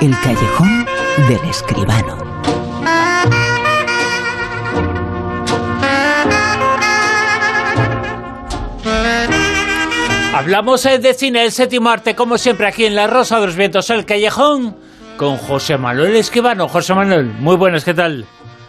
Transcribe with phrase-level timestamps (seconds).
[0.00, 0.86] El callejón
[1.26, 2.42] del escribano.
[10.32, 13.56] Hablamos eh, de cine el séptimo arte, como siempre, aquí en La Rosa de los
[13.56, 14.76] Vientos, el Callejón,
[15.16, 16.68] con José Manuel Esquivano.
[16.68, 18.24] José Manuel, muy buenas, ¿qué tal?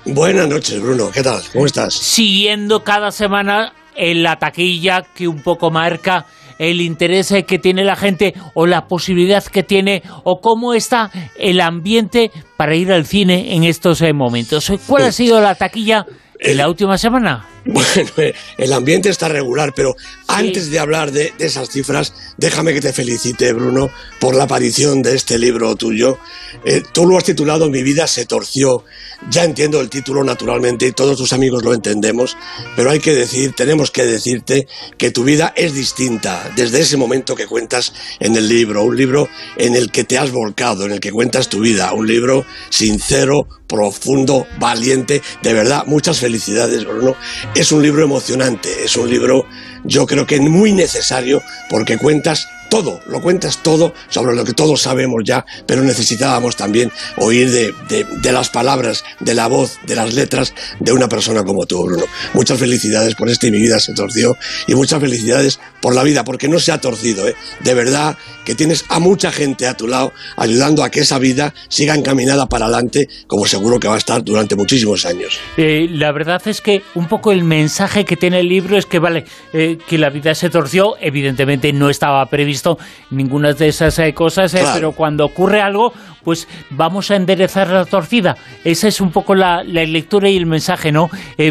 [0.05, 1.11] Buenas noches, Bruno.
[1.11, 1.43] ¿Qué tal?
[1.54, 1.93] ¿Cómo estás?
[1.93, 6.25] Siguiendo cada semana en la taquilla que un poco marca
[6.60, 11.09] el interés eh, que tiene la gente o la posibilidad que tiene o cómo está
[11.38, 14.72] el ambiente para ir al cine en estos eh, momentos.
[14.85, 16.05] ¿Cuál ha sido la taquilla
[16.39, 17.45] en la última semana?
[17.66, 18.09] Bueno,
[18.57, 19.95] el ambiente está regular, pero
[20.27, 25.15] antes de hablar de, esas cifras, déjame que te felicite, Bruno, por la aparición de
[25.15, 26.17] este libro tuyo.
[26.65, 28.85] Eh, tú lo has titulado Mi vida se torció.
[29.29, 32.38] Ya entiendo el título naturalmente y todos tus amigos lo entendemos,
[32.76, 34.65] pero hay que decir, tenemos que decirte
[34.98, 39.27] que tu vida es distinta desde ese momento que cuentas en el libro, un libro
[39.57, 43.46] en el que te has volcado, en el que cuentas tu vida, un libro sincero,
[43.70, 47.15] profundo, valiente, de verdad, muchas felicidades, Bruno.
[47.55, 49.45] Es un libro emocionante, es un libro
[49.84, 54.82] yo creo que muy necesario porque cuentas todo, lo cuentas todo sobre lo que todos
[54.82, 57.74] sabemos ya, pero necesitábamos también oír de,
[58.21, 62.05] de, las palabras, de la voz, de las letras de una persona como tú, Bruno.
[62.34, 64.38] Muchas felicidades por este Mi vida se torció
[64.68, 67.36] y muchas felicidades por la vida, porque no se ha torcido, ¿eh?
[67.62, 71.53] de verdad que tienes a mucha gente a tu lado ayudando a que esa vida
[71.68, 75.40] siga encaminada para adelante, como seguro que va a estar durante muchísimos años.
[75.58, 79.00] Eh, la verdad es que un poco el mensaje que tiene el libro es que,
[79.00, 82.78] vale, eh, que la vida se torció, evidentemente no estaba previsto
[83.09, 88.35] ninguna de esas eh, cosas, pero cuando ocurre algo, pues vamos a enderezar la torcida.
[88.63, 91.09] Esa es un poco la, lectura y el mensaje, ¿no?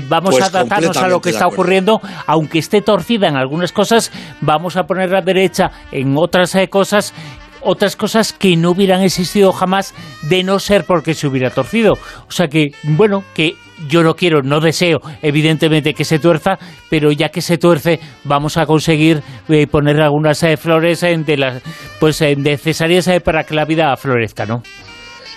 [0.08, 4.12] vamos pues a adaptarnos a lo que está ocurriendo, aunque esté torcida en algunas cosas,
[4.41, 7.14] vamos a poner la derecha en otras cosas
[7.61, 11.94] otras cosas que no hubieran existido jamás de no ser porque se hubiera torcido.
[12.28, 13.56] O sea que, bueno, que
[13.89, 16.58] yo no quiero, no deseo, evidentemente, que se tuerza,
[16.91, 21.36] pero ya que se tuerce, vamos a conseguir eh, poner algunas eh, flores en de
[21.36, 21.63] las
[22.01, 24.63] pues necesarias eh, para que la vida florezca, ¿no?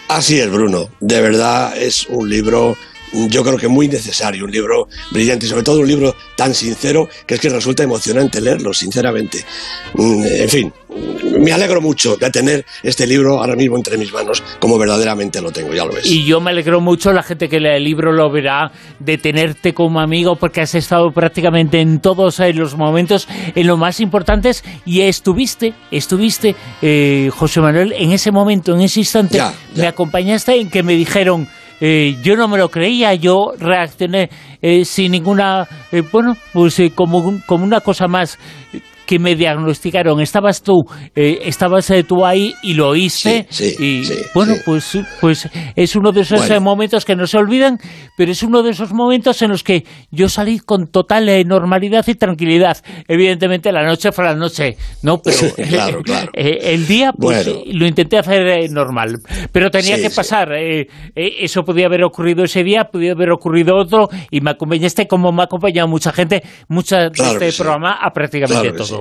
[0.08, 0.90] Así es, Bruno.
[1.00, 2.76] De verdad es un libro
[3.14, 7.10] yo creo que muy necesario, un libro brillante y sobre todo un libro tan sincero
[7.26, 9.44] que es que resulta emocionante leerlo, sinceramente.
[9.94, 10.74] Mm, en fin,
[11.40, 15.52] me alegro mucho de tener este libro ahora mismo entre mis manos, como verdaderamente lo
[15.52, 16.06] tengo, ya lo ves.
[16.06, 19.74] Y yo me alegro mucho, la gente que lee el libro lo verá, de tenerte
[19.74, 24.64] como amigo, porque has estado prácticamente en todos eh, los momentos, en los más importantes,
[24.86, 29.42] y estuviste, estuviste, eh, José Manuel, en ese momento, en ese instante,
[29.76, 31.48] me acompañaste en que me dijeron,
[31.82, 34.30] eh, yo no me lo creía, yo reaccioné
[34.84, 35.68] sin ninguna,
[36.12, 38.38] bueno, pues como, como una cosa más
[39.12, 43.46] que me diagnosticaron, estabas tú, eh, estabas eh, tú ahí y lo oíste.
[43.78, 47.78] y bueno, pues, pues es uno de esos eh, momentos que no se olvidan,
[48.16, 52.16] pero es uno de esos momentos en los que yo salí con total normalidad y
[52.16, 52.78] tranquilidad.
[53.06, 55.22] Evidentemente la noche fue la noche, ¿no?
[55.26, 56.32] Pero claro, claro.
[56.34, 59.20] el día pues lo intenté hacer normal,
[59.52, 60.54] pero tenía que pasar.
[61.16, 65.42] eso podía haber ocurrido ese día, podía haber ocurrido otro y me acompañaste como me
[65.42, 69.01] ha acompañado mucha gente, mucha de este programa a prácticamente todo.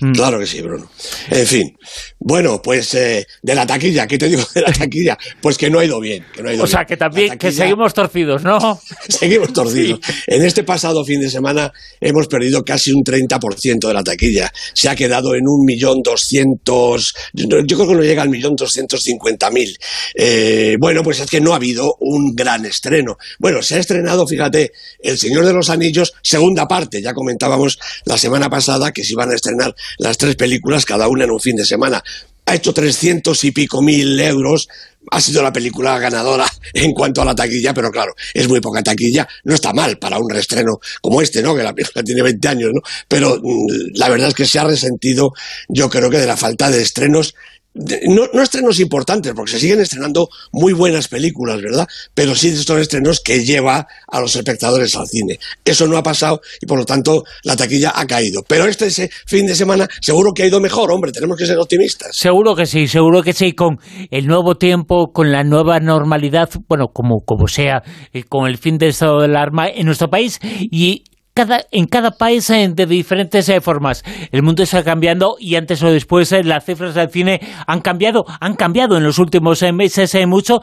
[0.00, 0.12] Mm.
[0.12, 0.90] Claro que sí, Bruno.
[1.30, 1.76] En fin.
[2.18, 5.18] Bueno, pues eh, de la taquilla, ¿qué te digo de la taquilla?
[5.40, 6.24] Pues que no ha ido bien.
[6.34, 8.80] Que no ha ido o sea, que también que seguimos torcidos, ¿no?
[9.08, 10.00] seguimos torcidos.
[10.26, 14.52] En este pasado fin de semana hemos perdido casi un 30% de la taquilla.
[14.74, 17.12] Se ha quedado en un millón doscientos...
[17.32, 19.76] Yo creo que no llega al millón doscientos cincuenta mil.
[20.14, 23.16] Eh, bueno, pues es que no ha habido un gran estreno.
[23.38, 27.02] Bueno, se ha estrenado, fíjate, El Señor de los Anillos, segunda parte.
[27.02, 31.24] Ya comentábamos la semana pasada que se iban a estrenar las tres películas, cada una
[31.24, 32.02] en un fin de semana.
[32.44, 34.68] Ha hecho trescientos y pico mil euros,
[35.10, 38.82] ha sido la película ganadora en cuanto a la taquilla, pero claro, es muy poca
[38.82, 41.54] taquilla, no está mal para un reestreno como este, ¿no?
[41.54, 42.80] Que la película tiene 20 años, ¿no?
[43.08, 45.32] Pero mm, la verdad es que se ha resentido,
[45.68, 47.34] yo creo que de la falta de estrenos
[47.74, 51.86] no, no, estrenos importantes, porque se siguen estrenando muy buenas películas, ¿verdad?
[52.14, 55.38] Pero sí estos estrenos que lleva a los espectadores al cine.
[55.64, 58.42] Eso no ha pasado y por lo tanto la taquilla ha caído.
[58.46, 62.10] Pero este fin de semana seguro que ha ido mejor, hombre, tenemos que ser optimistas.
[62.14, 63.78] Seguro que sí, seguro que sí, con
[64.10, 67.82] el nuevo tiempo, con la nueva normalidad, bueno, como, como sea,
[68.12, 70.38] eh, con el fin de estado del arma en nuestro país
[70.70, 74.02] y cada, en cada país eh, de diferentes eh, formas.
[74.30, 78.24] El mundo está cambiando y antes o después eh, las cifras del cine han cambiado,
[78.40, 80.60] han cambiado en los últimos meses mucho,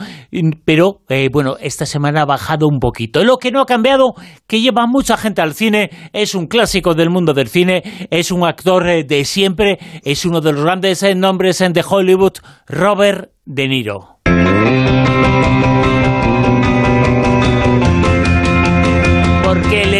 [0.65, 1.01] pero
[1.31, 3.23] bueno, esta semana ha bajado un poquito.
[3.23, 4.13] Lo que no ha cambiado,
[4.47, 8.45] que lleva mucha gente al cine, es un clásico del mundo del cine, es un
[8.45, 12.33] actor de siempre, es uno de los grandes nombres de Hollywood,
[12.67, 14.19] Robert De Niro.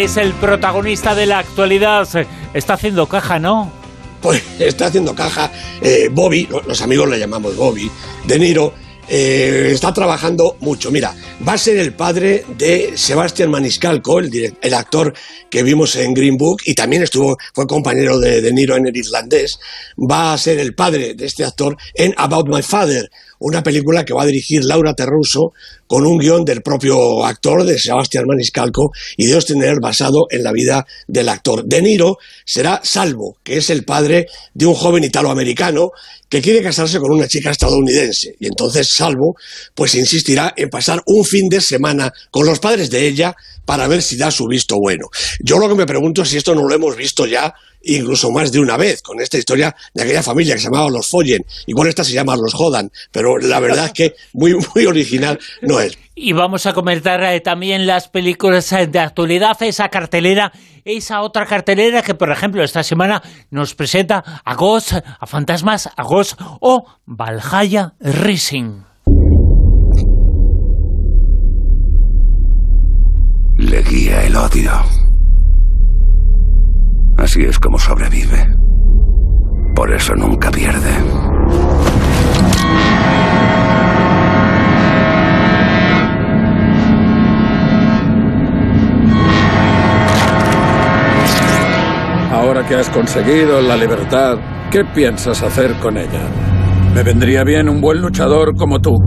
[0.10, 2.08] Es el protagonista de la actualidad.
[2.56, 3.72] Está haciendo caja, ¿no?
[4.22, 5.52] Pues está haciendo caja.
[5.82, 7.92] Eh, Bobby, los amigos le llamamos Bobby,
[8.26, 8.74] De Niro,
[9.08, 10.90] eh, está trabajando mucho.
[10.90, 11.16] Mira,
[11.48, 15.14] va a ser el padre de Sebastián Maniscalco, el, actor
[15.48, 18.98] que vimos en Green Book y también estuvo, fue compañero de De Niro en el
[18.98, 19.60] irlandés.
[19.96, 24.13] Va a ser el padre de este actor en About My Father, una película que
[24.13, 25.53] va a dirigir Laura Terruso
[25.88, 30.51] con un guion del propio actor, de Sebastián Maniscalco, y de tener basado en la
[30.51, 31.65] vida del actor.
[31.65, 35.91] De Niro será Salvo, que es el padre de un joven italoamericano
[36.30, 38.36] que quiere casarse con una chica estadounidense.
[38.39, 39.36] Y entonces Salvo,
[39.74, 43.36] pues insistirá en pasar un fin de semana con los padres de ella
[43.69, 45.10] para ver si da su visto bueno.
[45.42, 48.51] Yo lo que me pregunto es si esto no lo hemos visto ya incluso más
[48.51, 51.45] de una vez, con esta historia de aquella familia que se llamaba Los Follen.
[51.68, 55.80] Igual esta se llama Los Jodan, pero la verdad es que muy, muy original no
[55.80, 56.00] es.
[56.16, 60.51] Y vamos a comentar eh, también las películas eh, de actualidad, esa cartelera,
[60.83, 66.01] esa otra cartelera que, por ejemplo, esta semana nos presenta a Ghost, a Fantasmas, a
[66.01, 68.89] Ghost o Valhalla Rising.
[73.60, 73.83] Le
[77.18, 78.48] Así es como sobrevive.
[79.75, 80.90] Por eso nunca pierde.
[92.31, 94.38] Ahora que has conseguido la libertad,
[94.72, 96.28] ¿qué piensas hacer con ella?
[96.96, 98.98] Me vendría bien un buen luchador como tú.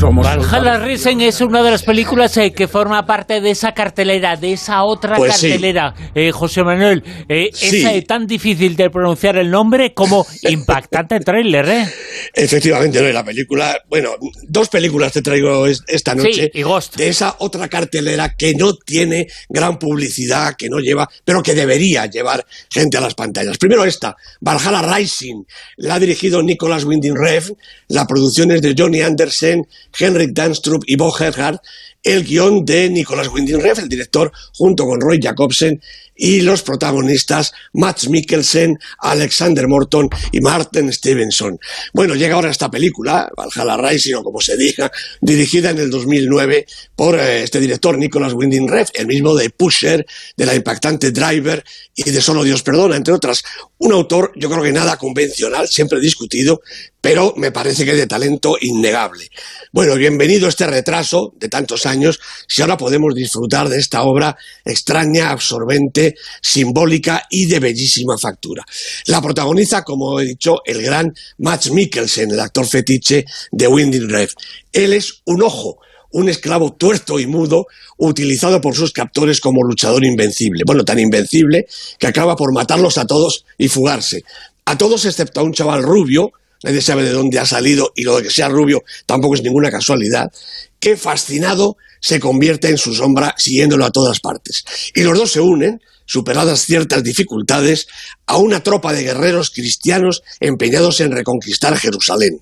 [0.00, 4.52] Valhalla Rising es una de las películas eh, que forma parte de esa cartelera, de
[4.52, 5.92] esa otra pues cartelera.
[6.14, 11.68] Eh, José Manuel, eh, es tan difícil de pronunciar el nombre como impactante el tráiler,
[11.68, 11.88] ¿eh?
[12.32, 13.08] Efectivamente, ¿no?
[13.08, 14.10] la película, bueno,
[14.46, 16.50] dos películas te traigo esta noche.
[16.54, 16.96] y Ghost.
[16.96, 22.06] De esa otra cartelera que no tiene gran publicidad, que no lleva, pero que debería
[22.06, 23.58] llevar gente a las pantallas.
[23.58, 25.42] Primero esta, Valhalla Rising,
[25.78, 27.54] la ha dirigido Nicolas Winding Refn,
[27.88, 29.66] la producción es de Johnny Anderson,
[29.98, 31.58] Henrik Danstrup y Bo Herhard,
[32.02, 35.80] el guion de Nicolas Winding Refn, el director, junto con Roy Jacobsen
[36.18, 41.58] y los protagonistas Max Mikkelsen, Alexander Morton y Martin Stevenson.
[41.94, 46.66] Bueno, llega ahora esta película, Valhalla Rising o como se diga, dirigida en el 2009
[46.96, 50.04] por eh, este director Nicolas Winding Refn, el mismo de Pusher,
[50.36, 53.44] de la impactante Driver y de Solo Dios Perdona, entre otras.
[53.78, 56.60] Un autor, yo creo que nada convencional, siempre discutido,
[57.00, 59.28] pero me parece que es de talento innegable.
[59.72, 62.18] Bueno, bienvenido este retraso de tantos años,
[62.48, 66.07] si ahora podemos disfrutar de esta obra extraña, absorbente,
[66.42, 68.64] simbólica y de bellísima factura.
[69.06, 74.36] La protagoniza, como he dicho, el gran Max Mikkelsen, el actor fetiche de Winding Refn.
[74.72, 75.78] Él es un ojo,
[76.10, 77.66] un esclavo tuerto y mudo
[77.96, 80.62] utilizado por sus captores como luchador invencible.
[80.66, 81.66] Bueno, tan invencible
[81.98, 84.24] que acaba por matarlos a todos y fugarse.
[84.64, 86.32] A todos excepto a un chaval rubio,
[86.62, 89.70] nadie sabe de dónde ha salido y lo de que sea rubio tampoco es ninguna
[89.70, 90.30] casualidad,
[90.78, 94.64] que fascinado se convierte en su sombra siguiéndolo a todas partes.
[94.94, 97.86] Y los dos se unen, superadas ciertas dificultades,
[98.28, 102.40] a una tropa de guerreros cristianos empeñados en reconquistar Jerusalén.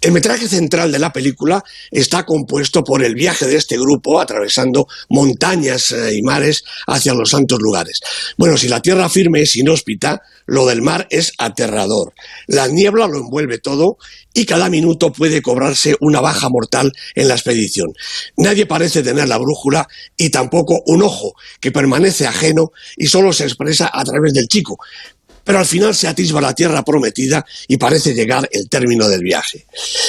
[0.00, 4.88] El metraje central de la película está compuesto por el viaje de este grupo atravesando
[5.10, 8.00] montañas eh, y mares hacia los santos lugares.
[8.38, 12.14] Bueno, si la tierra firme es inhóspita, lo del mar es aterrador.
[12.46, 13.98] La niebla lo envuelve todo
[14.34, 17.92] y cada minuto puede cobrarse una baja mortal en la expedición.
[18.36, 23.44] Nadie parece tener la brújula y tampoco un ojo que permanece ajeno y solo se
[23.44, 24.78] expresa a través del chico,
[25.44, 29.66] pero al final se atisba la tierra prometida y parece llegar el término del viaje.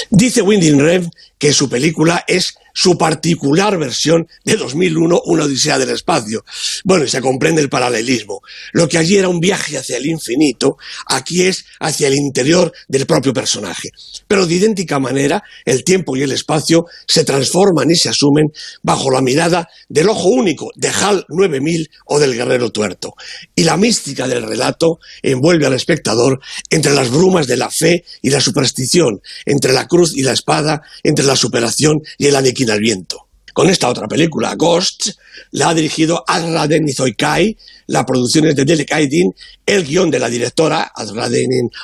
[0.10, 1.10] Dice Winding Rev
[1.44, 6.44] que su película es su particular versión de 2001, Una Odisea del Espacio.
[6.84, 8.42] Bueno, y se comprende el paralelismo.
[8.72, 13.06] Lo que allí era un viaje hacia el infinito, aquí es hacia el interior del
[13.06, 13.90] propio personaje.
[14.28, 19.12] Pero de idéntica manera, el tiempo y el espacio se transforman y se asumen bajo
[19.12, 23.14] la mirada del ojo único de HAL 9000 o del guerrero tuerto.
[23.56, 28.30] Y la mística del relato envuelve al espectador entre las brumas de la fe y
[28.32, 33.28] la superstición, entre la cruz y la espada, entre la la superación y el aniquilamiento.
[33.54, 35.10] Con esta otra película, Ghost,
[35.52, 37.56] la ha dirigido Azra Denizoikai,
[37.88, 39.32] la producción es de Delek Aydin,
[39.66, 41.30] el guion de la directora, Azra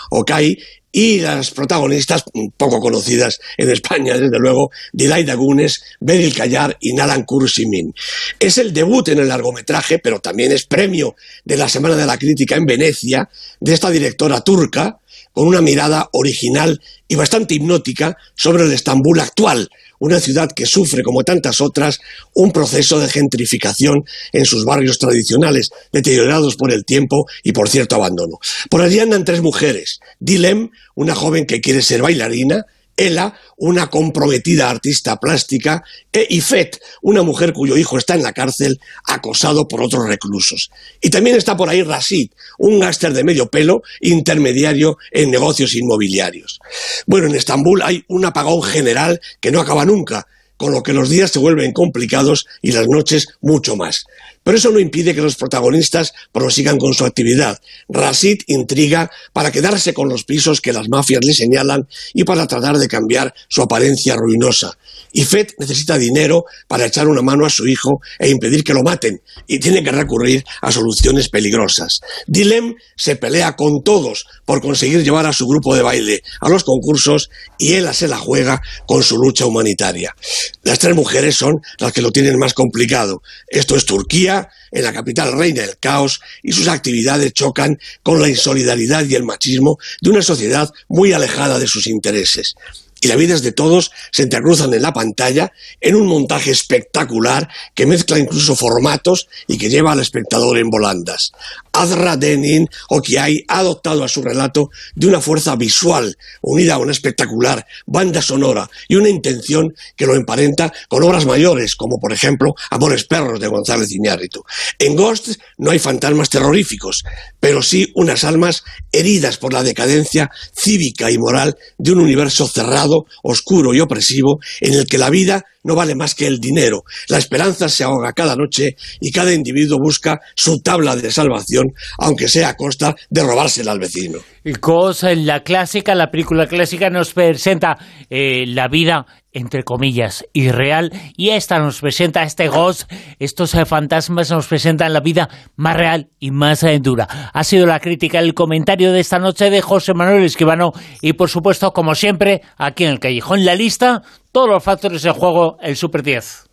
[0.09, 0.57] Okai,
[0.91, 2.23] y las protagonistas
[2.57, 7.93] poco conocidas en España, desde luego, Dilaida Gunes, Bedil Kayar y Nalan Kursimin.
[8.39, 11.15] Es el debut en el largometraje, pero también es premio
[11.45, 13.29] de la Semana de la Crítica en Venecia,
[13.59, 14.98] de esta directora turca,
[15.33, 19.69] con una mirada original y bastante hipnótica sobre el Estambul actual,
[19.99, 21.99] una ciudad que sufre, como tantas otras,
[22.33, 27.95] un proceso de gentrificación en sus barrios tradicionales, deteriorados por el tiempo y por cierto
[27.95, 28.39] abandono.
[28.69, 29.99] Por allí andan tres mujeres.
[30.19, 32.65] Dilem, una joven que quiere ser bailarina,
[32.99, 38.79] Ella, una comprometida artista plástica, e Ifet, una mujer cuyo hijo está en la cárcel
[39.05, 40.69] acosado por otros reclusos.
[41.01, 46.59] Y también está por ahí Rasid, un gáster de medio pelo, intermediario en negocios inmobiliarios.
[47.05, 50.27] Bueno, en Estambul hay un apagón general que no acaba nunca,
[50.59, 54.03] con lo que los días se vuelven complicados y las noches mucho más.
[54.43, 57.59] Pero eso no impide que los protagonistas prosigan con su actividad.
[57.87, 62.77] Rasid intriga para quedarse con los pisos que las mafias le señalan y para tratar
[62.77, 64.77] de cambiar su apariencia ruinosa.
[65.11, 68.83] Y Fett necesita dinero para echar una mano a su hijo e impedir que lo
[68.83, 72.01] maten, y tiene que recurrir a soluciones peligrosas.
[72.27, 76.63] Dilem se pelea con todos por conseguir llevar a su grupo de baile a los
[76.63, 80.15] concursos y él se la juega con su lucha humanitaria.
[80.63, 83.21] Las tres mujeres son las que lo tienen más complicado.
[83.47, 88.29] Esto es Turquía, en la capital reina el caos y sus actividades chocan con la
[88.29, 92.55] insolidaridad y el machismo de una sociedad muy alejada de sus intereses
[93.01, 97.85] y las vidas de todos se entrecruzan en la pantalla en un montaje espectacular que
[97.85, 101.31] mezcla incluso formatos y que lleva al espectador en volandas.
[101.71, 106.91] Azra Denin Okiai ha adoptado a su relato de una fuerza visual unida a una
[106.91, 112.55] espectacular banda sonora y una intención que lo emparenta con obras mayores como por ejemplo
[112.71, 114.43] Amores Perros de González Iñárritu.
[114.77, 117.03] En Ghost no hay fantasmas terroríficos,
[117.39, 122.88] pero sí unas almas heridas por la decadencia cívica y moral de un universo cerrado
[123.23, 126.83] oscuro y opresivo, en el que la vida no vale más que el dinero.
[127.07, 132.27] La esperanza se ahoga cada noche y cada individuo busca su tabla de salvación, aunque
[132.27, 134.19] sea a costa de robársela al vecino.
[134.61, 137.77] Cosa en la clásica, la película clásica nos presenta
[138.09, 144.31] eh, la vida entre comillas, irreal, y esta nos presenta este ghost, estos eh, fantasmas
[144.31, 147.07] nos presentan la vida más real y más eh, dura.
[147.33, 151.29] Ha sido la crítica, el comentario de esta noche de José Manuel Esquivano, y por
[151.29, 154.01] supuesto, como siempre, aquí en el Callejón La Lista,
[154.31, 156.49] todos los factores de juego, el Super 10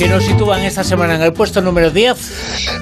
[0.00, 2.16] que nos sitúan esta semana en el puesto número 10?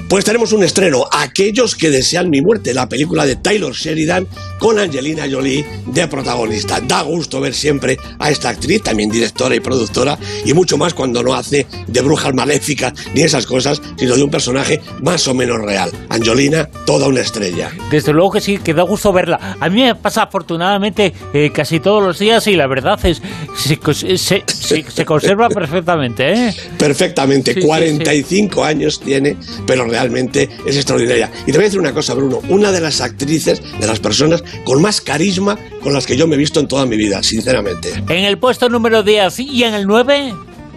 [0.07, 4.25] Pues tenemos un estreno, Aquellos que desean mi muerte, la película de Taylor Sheridan
[4.57, 6.79] con Angelina Jolie de protagonista.
[6.79, 11.21] Da gusto ver siempre a esta actriz, también directora y productora, y mucho más cuando
[11.21, 15.59] no hace de brujas maléficas ni esas cosas, sino de un personaje más o menos
[15.59, 15.91] real.
[16.07, 17.69] Angelina, toda una estrella.
[17.91, 19.57] Desde luego que sí, que da gusto verla.
[19.59, 23.21] A mí me pasa afortunadamente eh, casi todos los días y la verdad es
[23.57, 23.77] se,
[24.17, 24.43] se,
[24.87, 26.31] se, conserva perfectamente.
[26.31, 26.55] ¿eh?
[26.77, 27.59] Perfecto perfectamente.
[27.59, 31.31] 45 años tiene, pero realmente es extraordinaria.
[31.43, 32.41] Y te voy a decir una cosa, Bruno.
[32.49, 36.35] Una de las actrices, de las personas con más carisma con las que yo me
[36.35, 37.93] he visto en toda mi vida, sinceramente.
[38.09, 40.33] En el puesto número 10 y en el 9.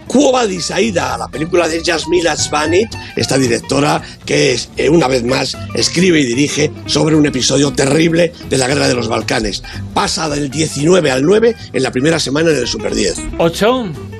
[0.07, 0.59] Cuba de
[0.93, 6.71] la película de Jasmila Svanit, esta directora que eh, una vez más escribe y dirige
[6.85, 9.63] sobre un episodio terrible de la guerra de los Balcanes.
[9.93, 13.15] Pasa del 19 al 9 en la primera semana del Super 10.
[13.37, 14.12] 8.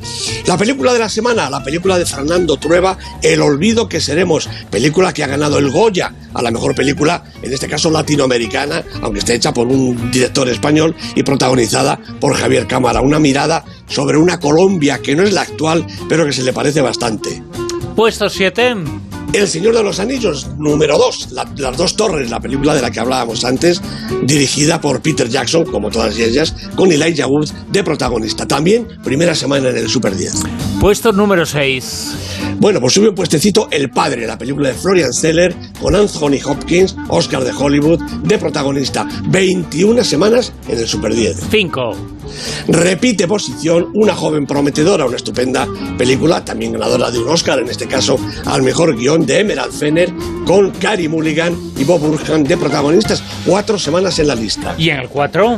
[0.45, 5.13] La película de la semana, la película de Fernando Trueba, El olvido que seremos, película
[5.13, 9.35] que ha ganado el Goya a la mejor película, en este caso latinoamericana, aunque esté
[9.35, 13.01] hecha por un director español y protagonizada por Javier Cámara.
[13.01, 16.81] Una mirada sobre una Colombia que no es la actual, pero que se le parece
[16.81, 17.43] bastante.
[17.95, 19.12] Puesto 7.
[19.33, 22.99] El Señor de los Anillos, número 2, Las dos torres, la película de la que
[22.99, 23.81] hablábamos antes,
[24.21, 28.47] dirigida por Peter Jackson, como todas ellas, con Elijah Wood de protagonista.
[28.47, 30.43] También primera semana en el Super 10.
[30.79, 32.13] Puesto número 6.
[32.59, 36.95] Bueno, pues sube un puestecito El Padre, la película de Florian Seller con Anthony Hopkins,
[37.09, 39.07] Oscar de Hollywood, de protagonista.
[39.29, 41.37] 21 semanas en el Super 10.
[41.49, 41.91] 5.
[42.67, 47.87] Repite posición una joven prometedora, una estupenda película, también ganadora de un Oscar, en este
[47.87, 50.13] caso al mejor guion de Emerald Fenner,
[50.45, 53.23] con Carrie Mulligan y Bob Burhan de protagonistas.
[53.45, 54.75] Cuatro semanas en la lista.
[54.77, 55.57] ¿Y en el 4?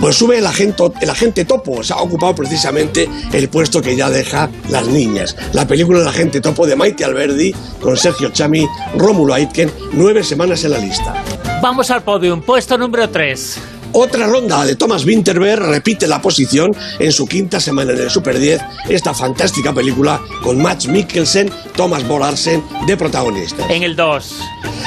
[0.00, 4.08] Pues sube el agente, el agente Topo, se ha ocupado precisamente el puesto que ya
[4.08, 5.36] deja Las Niñas.
[5.52, 8.66] La película El agente Topo de Maite Alberdi con Sergio Chami,
[8.96, 11.14] Rómulo Aitken, nueve semanas en la lista.
[11.62, 13.79] Vamos al podium, puesto número 3.
[13.92, 18.38] Otra ronda de Thomas Winterberg repite la posición en su quinta semana en el Super
[18.38, 23.68] 10, esta fantástica película con Max Mikkelsen, Thomas Bolarsen de protagonistas.
[23.68, 24.40] En el 2.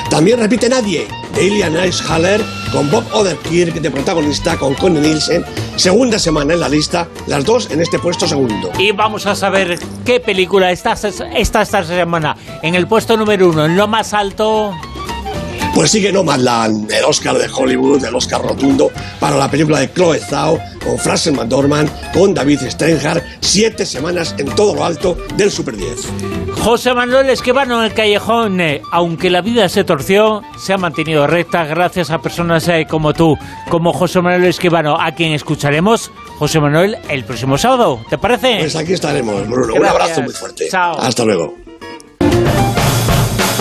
[0.10, 1.06] También repite Nadie,
[1.36, 2.42] de Ilian Haller
[2.72, 5.44] con Bob Odenkirk de protagonista con Connie Nielsen.
[5.76, 8.72] Segunda semana en la lista, las dos en este puesto segundo.
[8.78, 10.96] Y vamos a saber qué película está
[11.36, 14.74] esta semana en el puesto número uno, en lo más alto.
[15.74, 20.20] Pues sigue Nomadland, el Oscar de Hollywood, el Oscar rotundo para la película de Chloe
[20.20, 25.76] Zhao con Frances McDormand, con David Steinhardt, siete semanas en todo lo alto del Super
[25.76, 26.08] 10.
[26.60, 31.26] José Manuel Esquivano en el callejón, eh, aunque la vida se torció, se ha mantenido
[31.26, 33.36] recta gracias a personas eh, como tú,
[33.70, 38.00] como José Manuel Esquivano, a quien escucharemos, José Manuel, el próximo sábado.
[38.10, 38.58] ¿Te parece?
[38.60, 39.74] Pues aquí estaremos, Bruno.
[39.74, 40.68] Un abrazo muy fuerte.
[40.70, 41.00] Chao.
[41.00, 41.64] Hasta luego.